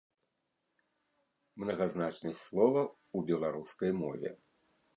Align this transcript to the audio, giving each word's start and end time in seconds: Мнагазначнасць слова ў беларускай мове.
Мнагазначнасць 1.63 2.41
слова 2.47 2.81
ў 2.89 3.19
беларускай 3.31 3.91
мове. 4.03 4.29